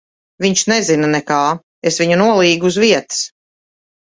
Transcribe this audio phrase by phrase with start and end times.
[0.43, 1.41] Viņš nezina nekā.
[1.91, 3.23] Es viņu nolīgu uz vietas.